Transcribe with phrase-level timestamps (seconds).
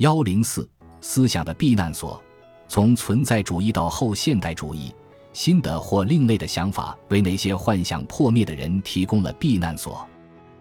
[0.00, 0.66] 幺零四
[1.02, 2.22] 思想的避难所，
[2.68, 4.94] 从存在主义到后现代主义，
[5.34, 10.08] 新的或另类的想法为那些幻想破灭的人提供了避难所。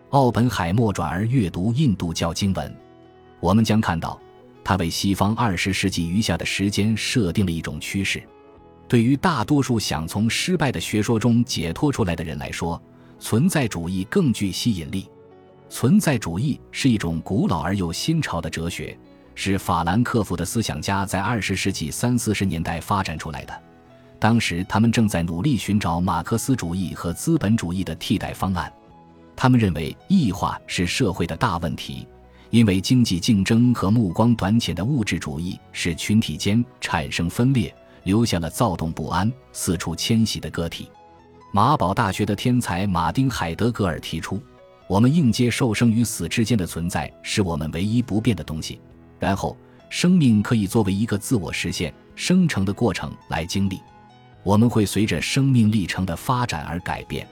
[0.10, 2.76] 奥本海默转而阅读印度教经文，
[3.40, 4.20] 我们将看到，
[4.62, 8.22] 他为西方二十世纪余下的时间设定了一种趋势。
[8.90, 12.82] 对于大多数想从失败的学说中解脱出来的人来说，
[13.22, 15.10] 存在主义更具吸引力。
[15.70, 19.00] 存在主义是一种古老而又新潮的哲学。
[19.42, 23.62] 是法兰克福的思想家在二十世纪三四十年代发展出来的。
[24.20, 28.70] 当时，他们正在努力寻找马克思主义和资本主义的替代方案。
[29.38, 32.06] 他们认为异化是社会的大问题，
[32.50, 40.90] 因为经济竞争和目光短浅的物质主义使群体间产生分裂，留下了躁动不安、四处迁徙的个体。
[41.54, 44.38] 马堡大学的天才马丁·海德格尔提出
[44.90, 48.82] ：“我们应接受生与死之间的存在是我们唯一不变的东西。”
[49.20, 49.56] 然后，
[49.90, 53.80] 生命可以作为一个自我实现、生成的过程来经历。
[54.44, 57.28] 我们会随着生命历程的发展而改变。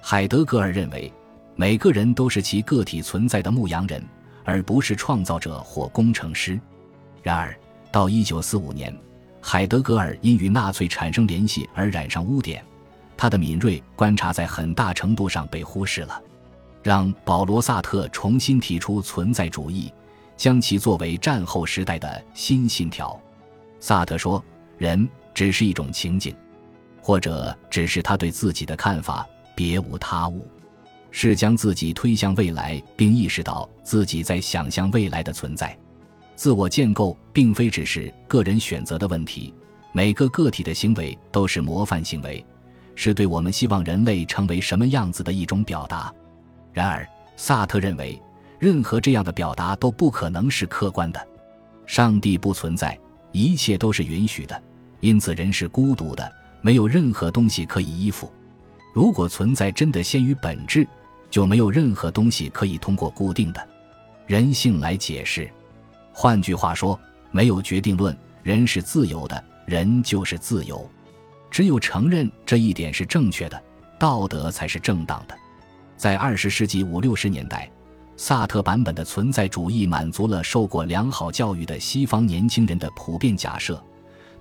[0.00, 1.12] 海德格尔认为，
[1.54, 4.02] 每个人都是其个体存在的牧羊人，
[4.44, 6.58] 而不是创造者或工程师。
[7.22, 7.54] 然而，
[7.92, 8.96] 到1945年，
[9.42, 12.64] 海德格尔因与纳粹产生联系而染上污点，
[13.16, 16.22] 他的敏锐观察在很大程度上被忽视了。
[16.82, 19.92] 让保罗·萨特重新提出存在主义。
[20.38, 23.20] 将其作为战后时代的新信条，
[23.80, 24.42] 萨特说
[24.78, 26.32] ：“人只是一种情景，
[27.02, 30.46] 或者只是他对自己的看法，别无他物。
[31.10, 35.76] 是将自己推向未来，并意识到自己在想象未来的存在。
[36.36, 39.52] 自我建构并非只是个人选择的问题，
[39.90, 42.44] 每个个体的行为都是模范行为，
[42.94, 46.14] 是对我们希望人类成为什么样子的一种表达。
[46.72, 47.04] 然而，
[47.36, 48.16] 萨特认为。”
[48.58, 51.28] 任何这样的表达都不可能是客观的。
[51.86, 52.98] 上帝不存在，
[53.32, 54.62] 一切都是允许的，
[55.00, 58.30] 因此人是孤独的，没有任何东西可以依附。
[58.92, 60.86] 如果存在真的先于本质，
[61.30, 63.68] 就没有任何东西可以通过固定的
[64.26, 65.48] 人性来解释。
[66.12, 66.98] 换句话说，
[67.30, 70.90] 没有决定论，人是自由的，人就是自由。
[71.50, 73.62] 只有承认这一点是正确的，
[73.98, 75.34] 道德才是正当的。
[75.96, 77.70] 在二十世纪五六十年代。
[78.20, 83.80] 萨特版本的存在主义满足了受过良好教育的西方年轻人的普遍假设，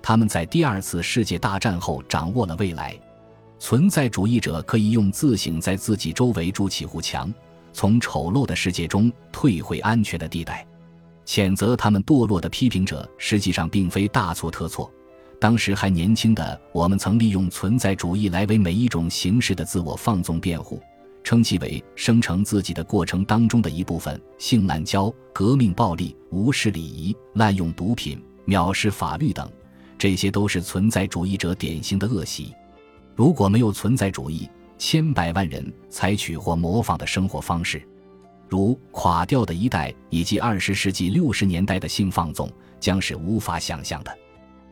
[0.01, 2.99] 他们在第二次世界大战后掌握了未来。
[3.59, 7.31] 存在主义者可以用自省在自己周围筑起护墙，
[7.71, 10.65] 从丑陋的世界中退回安全的地带。
[11.23, 14.91] 谴责他们堕落的批评者实际上并非大错特错。
[15.39, 20.81] 当时还年轻的我们曾利用存在主义来为每一种形式的自我放纵辩护。
[21.23, 29.50] 称其为生成自己的过程当中的一部分，性滥交、革命暴力、无视礼仪、滥用毒品、藐视法律等，
[29.97, 32.53] 这些都是存在主义者典型的恶习。
[33.16, 37.81] 如果没有存在主义，千百万人采取或模仿的生活方式，
[38.47, 44.17] 如垮掉的一代以及二十世纪六十年代的性放纵，将是无法想象的。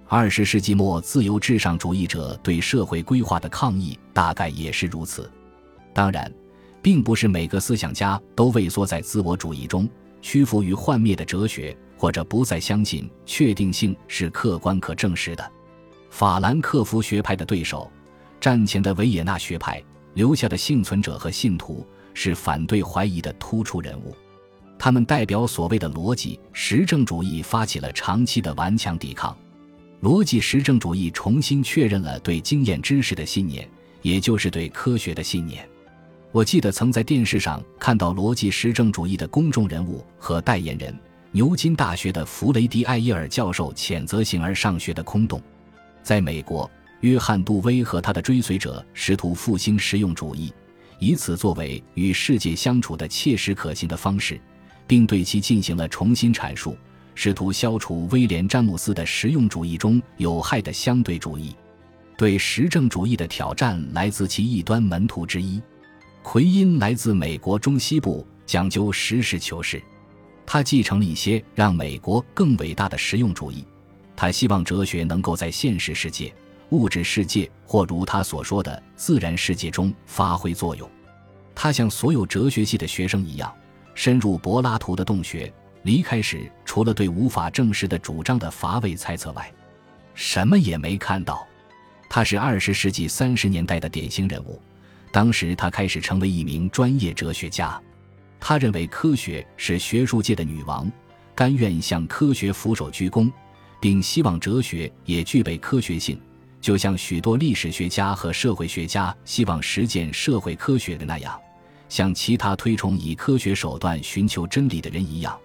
[0.08, 5.30] 二十世纪末自由至上主义者对社会规划的抗议，大概也是如此。
[5.96, 6.32] 当然。
[6.86, 9.90] 并不是每个思想家都畏缩在自我主义中，
[10.22, 15.52] 屈服于幻灭的哲学，或者不再相信确定性是客观可证实的。
[16.12, 17.92] 法兰克福学派的对手，
[18.40, 24.16] 战前的维也纳学派留下的幸存者和信徒，是反对怀疑的突出人物。
[24.78, 29.36] 他们代表所谓的逻辑实证主义，发起了长期的顽强抵抗。
[30.04, 33.68] 逻辑实证主义重新确认了对经验知识的信念，
[34.04, 35.68] 也就是对科学的信念。
[36.36, 40.94] 我记得曾在电视上看到逻辑实证主义的公众人物和代言人
[41.32, 45.42] 牛津大学的弗雷迪·艾耶尔教授谴责形而上学的空洞。
[46.04, 46.70] 在美国，
[47.00, 50.54] 约翰·杜威和他的追随者试图复兴实用主义，
[51.00, 54.38] 以此作为与世界相处的切实可行的方式，
[54.86, 56.78] 并对其进行了重新阐述，
[57.14, 61.56] 试图消除威廉·詹姆斯的实用主义中有害的相对主义。
[62.18, 65.62] 对实证主义的挑战来自其异端门徒之一。
[66.28, 69.80] 奎因来自美国中西部，讲究实事求是。
[70.44, 73.64] 他继承了一些让美国更伟大的实用主义。
[74.16, 76.34] 他希望哲学能够在现实世界、
[76.72, 80.90] 物质世界或如他所说的自然世界中发挥作用。
[81.54, 83.54] 他像所有哲学系的学生一样，
[83.94, 85.54] 深入柏拉图的洞穴。
[85.84, 89.54] 离开时，除了对无法证实的主张的乏味猜测外，
[90.16, 91.46] 什么也没看到。
[92.10, 94.60] 他是二十世纪三十年代的典型人物。
[95.16, 97.82] 当时他开始成为一名专业哲学家，
[98.38, 100.92] 他认为科学是学术界的女王，
[101.34, 103.32] 甘愿向科学俯首鞠躬，
[103.80, 106.20] 并希望哲学也具备科学性，
[106.60, 111.40] 就像许多历史学家和社会学家希望实践社会科学的那样，
[111.88, 115.40] 像其他推崇以科学手段寻求真理的人一样，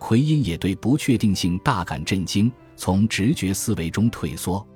[0.00, 4.66] 奎因也对不确定性大感震惊，从直觉思维中退缩。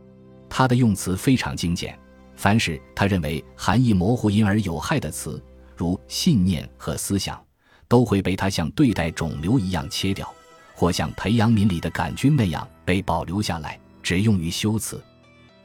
[0.49, 1.99] 他的用词非常精简，
[2.39, 5.43] 凡是他认为含义模糊因而有害的词，
[5.77, 7.45] 如信念和思想，
[7.89, 10.33] 都会被他像对待肿瘤一样切掉，
[10.73, 15.03] 或像培养皿里的杆菌那样被保留下来，只用于修辞。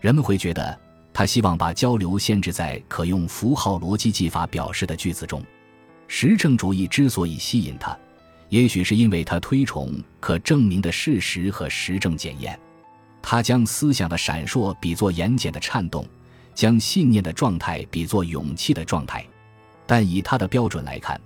[0.02, 0.76] 人们会觉得
[1.14, 5.44] 他希望把交流限制在可用符号逻辑技法表示的句子中。
[6.08, 7.96] 实证主义之所以吸引他，
[8.50, 12.60] 也许是因为他推崇可证明的事实和实证检验。
[13.22, 16.04] 他将思想的闪烁比作眼睑的颤动，
[16.54, 19.26] 将信念的状态比作勇气的状态。
[19.86, 21.20] 但以他的标准来看，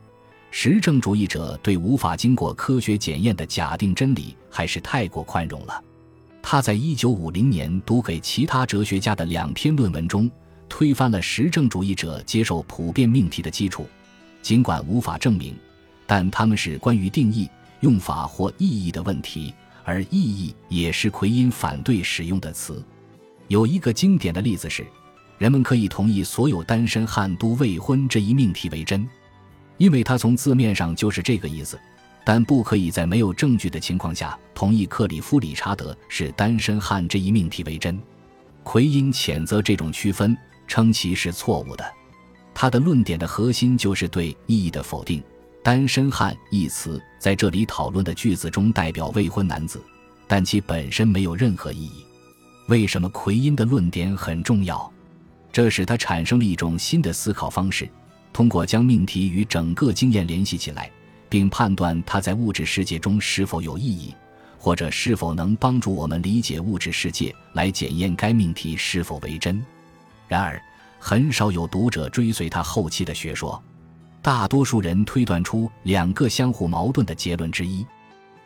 [0.52, 5.84] 实证主义者对无法经过科学检验的假定真理还是太过宽容了。
[6.42, 10.30] 他在一九五零年读给其他哲学家的两篇论文中，
[10.70, 13.88] 推翻了实证主义者接受普遍命题的基础。
[14.42, 15.54] 尽管无法证明，
[16.06, 17.50] 但他们是关于定义、
[17.82, 19.54] 用法或意义的问题。
[19.84, 22.84] 而意义也是奎因反对使用的词。
[23.48, 24.86] 有一个经典的例子是，
[25.38, 29.08] 人们可以同意所有单身汉都未婚这一命题为真，
[29.78, 31.80] 因为它从字面上就是这个意思。
[32.26, 37.98] 但不可以在没有证据的情况下同意克里夫·理查德是单身汉这一命题为真。
[38.64, 40.38] 奎因谴责这种区分，
[40.68, 41.86] 称其是错误的。
[42.54, 45.24] 他的论点的核心就是对意义的否定。
[45.64, 49.82] 单身汉一词在这里讨论的句子中代表未婚男子，
[50.28, 52.04] 但其本身没有任何意义。
[52.68, 54.92] 为什么奎因的论点很重要？
[55.58, 57.90] 这使他产生了一种新的思考方式，
[58.32, 60.88] 通过将命题与整个经验联系起来，
[61.30, 64.14] 并判断它在物质世界中是否有意义，
[64.60, 69.60] 或者是否能帮助我们理解物质世界，来检验该命题是否为真。
[70.28, 70.62] 然而，
[71.00, 73.60] 很少有读者追随他后期的学说。
[74.22, 77.84] 大多数人推断出两个相互矛盾的结论之一。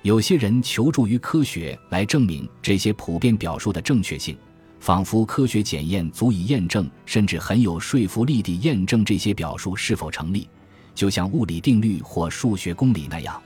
[0.04, 4.38] 有些人求助于科学来证明这些普遍表述的正确性，
[4.82, 10.50] 仿佛科学检验足以验证，甚至很有说服力地验证这些表述是否成立，
[10.94, 13.42] 就像物理定律或数学公理那样。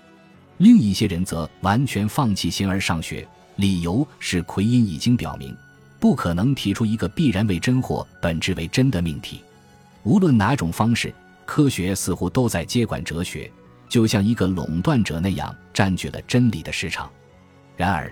[0.57, 3.27] 另一些人则完全放弃形而上学，
[3.57, 5.55] 理由是奎因已经表明，
[5.99, 9.41] 不可能提出一个必然为真或本质为真的命题。
[10.01, 11.13] 无论哪种方式。
[11.47, 13.51] 科学似乎都在接管哲学，
[13.87, 17.07] 就像一个垄断者那样占据了真理的市场。
[17.77, 18.11] 然而，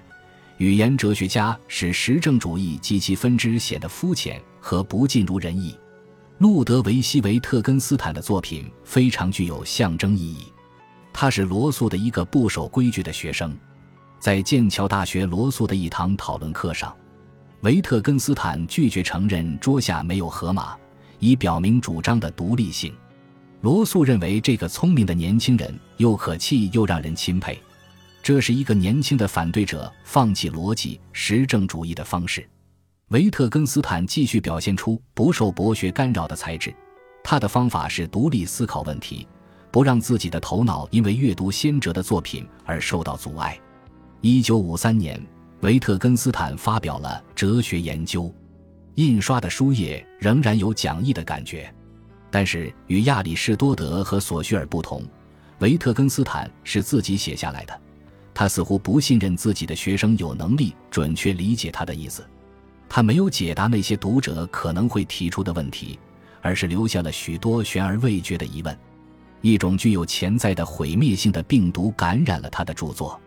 [0.64, 5.78] 语言哲学家使实证主义及其分支显得肤浅和不尽如人意。
[6.38, 10.46] 路德维希·维特根斯坦的作品非常具有象征意义。
[11.12, 13.54] 他是罗素的一个不守规矩的学生。
[14.22, 16.96] 在剑桥大学罗素的一堂讨论课上，
[17.64, 20.78] 维特根斯坦拒绝承认桌下没有河马，
[21.20, 22.96] 以表明主张的独立性。
[23.60, 27.62] 罗素认为这个聪明的年轻人又可气又让人钦佩，
[28.24, 32.50] 这是一个年轻的反对者放弃逻辑实证主义的方式。
[33.10, 36.74] 维特根斯坦继续表现出不受博学干扰的才智，
[37.22, 39.28] 他的方法是独立思考问题，
[39.70, 43.60] 不让自己的头脑因为阅读先哲的作品而受到阻碍。
[44.22, 45.22] 一九五三年，
[45.60, 48.24] 维特根斯坦发表了《哲学研究》，
[48.96, 51.72] 印刷的书页仍然有讲义的感觉。
[52.32, 55.04] 但是与亚里士多德和索绪尔不同，
[55.60, 57.82] 维特根斯坦是自己写下来的。
[58.34, 62.26] 他似乎不信任自己的学生有能力准确理解他的意思。
[62.90, 66.00] 他没有解答那些读者可能会提出的问题，
[66.42, 68.78] 而是留下了许多悬而未决的疑问。
[69.42, 73.20] 一种具有潜在的毁灭性的病毒感染了他的著作。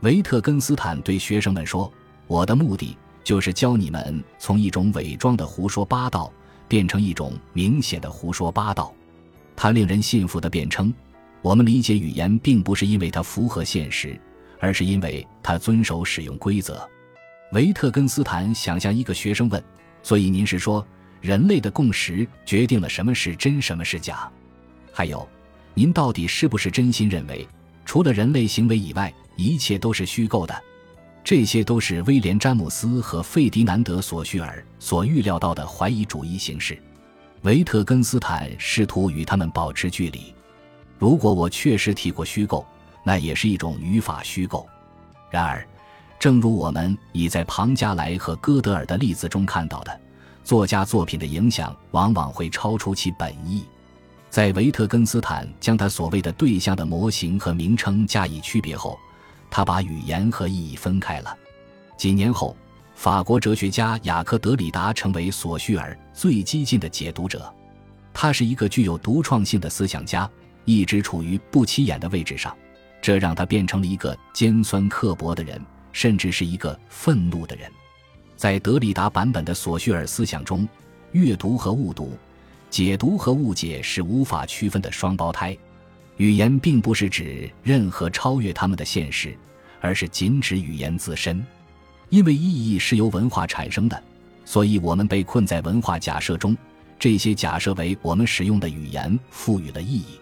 [0.00, 1.90] 维特根斯坦对学生们说
[2.26, 6.32] ：“我的目的就是教你们从一种伪装的胡说八道。”
[6.66, 8.92] 变成一种明显的胡说八道，
[9.54, 10.92] 他令人信服的辩称：
[11.42, 14.18] 我们理解语言并不是因为它符合现实，
[14.64, 16.88] 而是因为他遵守使用规则。
[17.52, 19.62] 维特根斯坦想向一个学生问：
[20.02, 20.84] 所以您是说，
[21.20, 24.26] 人类的共识决定了什么是真，什么是假？
[24.90, 25.28] 还有，
[25.74, 27.46] 您到底是不是真心认为，
[27.84, 30.62] 除了人类行为以外，一切都是虚构的？
[31.22, 36.78] 这些都是威廉·詹姆斯和费迪南德·索绪尔所预料到的怀疑主义形式。
[37.42, 40.34] 维特根斯坦试图与他们保持距离。
[40.98, 42.66] 如果我确实提过虚构，
[43.04, 44.66] 那也是一种语法虚构。
[45.30, 45.64] 然而，
[46.18, 50.00] 正如我们已在庞加莱和戈德尔的例子中看到的，
[50.42, 53.64] 作家作品的影响往往会超出其本意。
[54.30, 58.98] 在维特根斯坦将他所谓的对象的模型和名称加以区别后。
[59.50, 61.36] 他把语言和意义分开了。
[61.96, 62.56] 几年后，
[62.96, 67.54] 法国哲学家雅克·德里达成为索绪尔最激进的解读者。
[68.12, 70.28] 他是一个具有独创性的思想家，
[70.64, 72.52] 一直处于不起眼的位置上，
[73.04, 75.60] 这让他变成了一个尖酸刻薄的人，
[75.92, 77.70] 甚至是一个愤怒的人。
[78.34, 80.66] 在德里达版本的索绪尔思想中，
[81.12, 82.16] 阅读和误读、
[82.70, 85.54] 解读和误解是无法区分的双胞胎。
[86.16, 89.36] 语言并不是指任何超越他们的现实，
[89.82, 91.44] 而是仅指语言自身。
[92.08, 94.02] 因为意义是由文化产生的，
[94.46, 96.56] 所以我们被困在文化假设中。
[96.98, 100.18] 这些假设为我们使用的语言赋予了意义。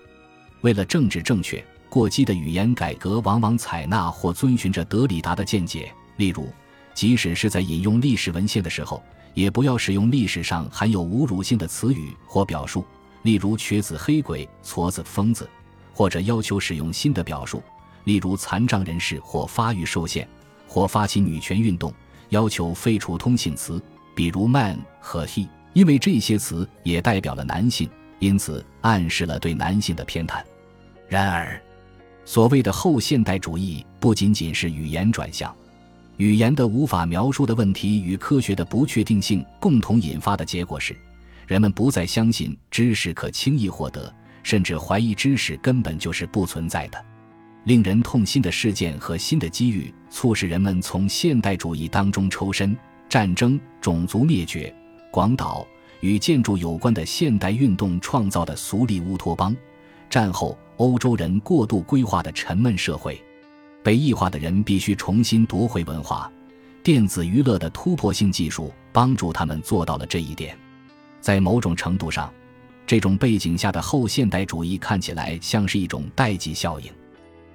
[0.62, 5.92] 为了政治正确，过激的语言改革往往采纳或遵循着德里达的见解。
[6.16, 6.49] 例如，
[6.94, 9.02] 即使是在引用历史文献的时候，
[9.34, 12.82] 也不要使用历史上含有侮辱性的词语或表述，
[13.25, 15.46] 例如“瘸子”“黑鬼”“矬子”“疯子”，
[15.92, 17.62] 或者要求使用新的表述，
[18.04, 20.26] 例如“残障人士”或“发育受限”，
[20.66, 21.92] 或发起女权运动，
[22.30, 23.78] 要求废除通信词，
[24.14, 25.46] 比如 “man” 和 “he”。
[25.75, 27.87] 因为这些词也代表了男性，
[28.18, 30.42] 因此暗示了对男性的偏袒。
[31.06, 31.61] 然而，
[32.25, 35.55] 所谓的后现代主义不仅仅是语言转向，
[36.17, 40.97] 语言的无法描述的问题与科学的不确定性共同引发的结果是，
[41.47, 44.12] 人们不再相信知识可轻易获得，
[44.43, 47.05] 甚至怀疑知识根本就是不存在的。
[47.64, 52.76] 令人痛心的事件和新的机遇促使人们从现代主义当中抽身，
[53.09, 54.75] 战争、种族灭绝。
[55.11, 55.67] 广岛
[56.00, 59.55] 与建筑有关的现代运动创造的俗丽乌托邦，
[60.11, 63.23] 战后欧洲人过度规划的沉闷社会，
[63.85, 66.29] 被异化的人必须重新夺回文化。
[66.83, 70.59] 电子娱乐的突破性技术帮助他们做到了这一点。
[71.21, 72.35] 在某种程度上，
[72.85, 76.91] 这种背景下的后现代主义看起来像是一种代际效应。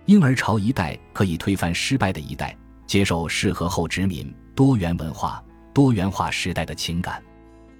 [0.06, 5.44] 婴儿潮一代可以推翻失败的一代，接受适合后殖民多元文化、
[5.74, 7.22] 多元化时代的情感。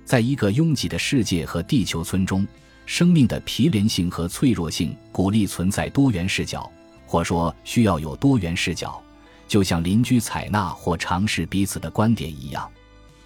[0.04, 2.46] 在一个拥挤的世界和地球村中，
[2.88, 6.72] 生命的毗连性和脆弱性鼓励存在多元视角，
[7.06, 9.00] 或说需要有多元视角，
[9.46, 12.68] 就像邻居采纳或尝试彼此的观点一样。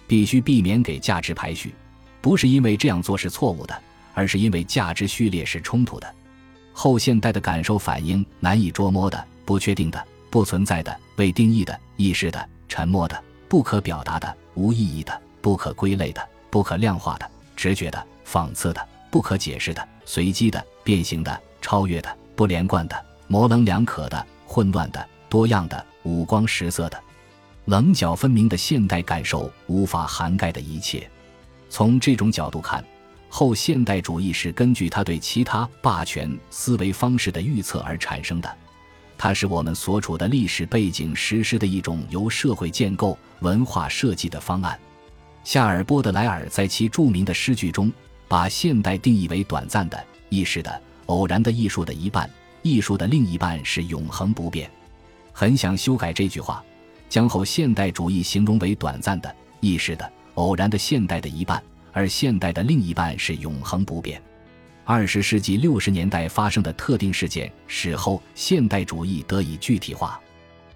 [0.08, 1.72] 必须避免给价值排序，
[2.20, 6.14] 不是因为这样做是错误的，而是因为价值序列是冲突的。
[6.72, 16.28] 后现代的感受反应难以捉摸的、不确定的、不存在的、未定义的、意识的、沉默的、不可表达的、无意义的、不可归类的。
[16.50, 22.96] 不可量化的、直觉的、讽刺的、不可解释的、随机的、变形的、超越的、不连贯的、
[23.28, 26.98] 模棱两可的、混乱的、多样的、五光十色的、
[27.66, 31.06] 棱角分明的现代感受无法涵盖的一切。
[31.68, 32.82] 从这种角度看，
[33.28, 38.56] 后现代主义是根据他对其他霸权思维方式的预测而产生的。
[39.18, 44.80] 它是我们所处的历史背景实施的一种由社会建构、文化设计的方案。
[45.44, 47.92] 夏尔·波德莱尔在其著名的诗句中，
[48.32, 52.30] 把现代定义为短暂的、意识的、偶然的艺术的一半，
[52.62, 54.70] 艺术的另一半是永恒不变。
[55.34, 56.64] 很想修改这句话，
[57.10, 61.62] 将后现代主义形容为短暂的、意识的、偶然的现代的一半，
[61.92, 64.18] 而现代的另一半是永恒不变。
[64.82, 70.18] 二十世纪六十年代发生的特定事件使后现代主义得以具体化，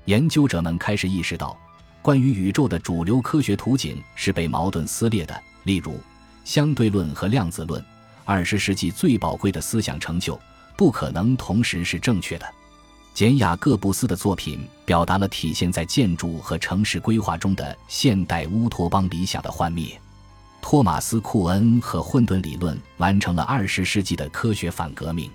[0.05, 1.59] 研究者们开始意识到。
[2.03, 5.99] 关于宇宙的主流科学图景是被矛盾撕裂的，例如
[6.47, 7.85] 相对论和量子论。
[8.25, 10.41] 二十世纪最宝贵的思想成就
[10.77, 12.47] 不可能同时是正确的。
[13.13, 20.01] 简雅各布斯的作品表达了体现在建筑和城市规划中的现代乌托邦理想的幻灭。
[20.63, 25.31] 托马斯库恩和混沌理论完成了二十世纪的科学反革命。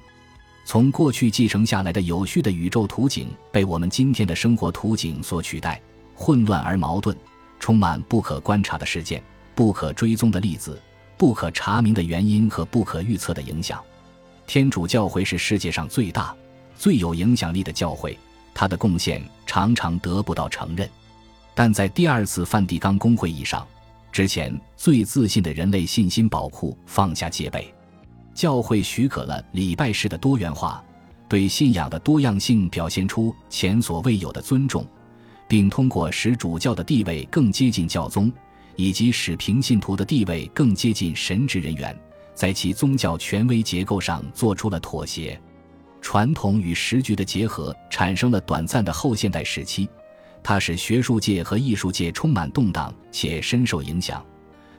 [0.63, 5.81] 从过去继承下来的有序的宇宙图景被我们今天的生活图景所取代。
[6.13, 7.17] 混乱而矛盾，
[7.59, 9.23] 充满不可观察的事件、
[9.55, 10.79] 不可追踪的例子、
[11.21, 13.79] 不可查明的原因和不可预测的影响。
[14.47, 16.35] 天主教会是世界上最大、
[16.75, 18.17] 最有影响力的教会，
[18.55, 20.89] 它的贡献常常得不到承认。
[21.53, 23.67] 但在第二次梵蒂冈公会议上，
[24.11, 27.71] 之前最自信的人类信心宝库放下戒备，
[28.33, 30.83] 教会许可了礼拜式的多元化，
[31.29, 34.83] 对信仰的多样性表现出前所未有的尊重。
[35.47, 38.33] 并通过使主教的地位更接近教宗，
[38.75, 41.97] 以及使平信徒的地位更接近神职人员，
[42.33, 45.39] 在其宗教权威结构上做出了妥协。
[46.01, 49.87] 传统与时局的结合产生了短暂的后现代时期，
[50.41, 54.25] 它使学术界和艺术界充满动荡且深受影响。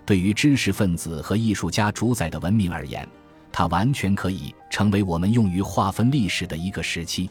[0.05, 3.09] 对于知识分子和艺术家主宰的文明而言，
[3.53, 7.31] 它完全可以成为我们用于划分历史的一个时期。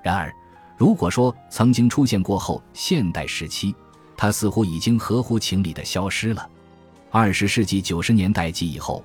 [0.00, 0.32] 然而，
[0.76, 3.74] 如果说曾经出现过后现代时期，
[4.16, 6.48] 它似乎已经合乎情理地消失了。
[7.10, 9.04] 二十世纪九十年代及以后，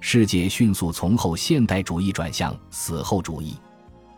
[0.00, 3.56] 世界迅速从后现代主义转向死后主义。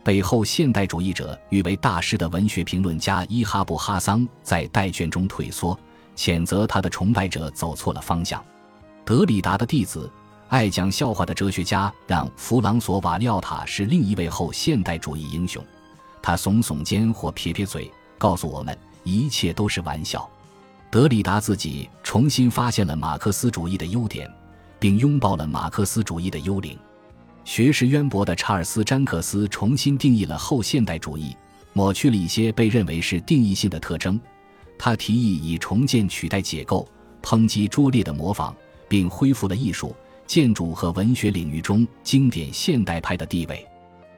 [0.05, 5.79] 被后现代主义者誉为大师的文学评论家伊哈布·哈桑在代卷中退缩，
[6.17, 8.45] 谴责他的崇拜者走错了方向。
[9.05, 10.11] 德里达的弟子、
[10.49, 15.65] 爱讲笑话的哲学家让·弗朗索瓦·利奥塔是另一位后现代主义英雄。
[16.21, 20.29] 他耸耸肩或撇撇嘴，告诉我们一切都是玩笑。
[20.93, 24.31] 德里达自己重新发现了马克思主义的优点，
[24.79, 26.79] 并拥抱了马克思主义的幽灵。
[27.47, 31.35] 学识渊博的查尔斯·詹克斯重新定义了后现代主义，
[31.73, 34.21] 抹去了一些被认为是定义性的特征。
[34.79, 36.87] 他提议以重建取代解构，
[37.23, 38.55] 抨击拙劣的模仿，
[38.87, 39.97] 并恢复了艺术、
[40.27, 43.67] 建筑和文学领域中经典现代派的地位。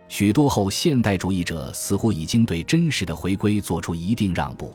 [0.08, 4.74] 许多后现代主义者似乎已经对真实的回归做出一定让步。